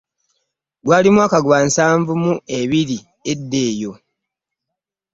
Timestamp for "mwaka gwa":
1.15-1.59